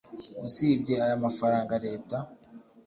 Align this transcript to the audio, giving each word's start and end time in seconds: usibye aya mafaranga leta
usibye 0.47 0.95
aya 1.05 1.17
mafaranga 1.25 1.73
leta 1.85 2.17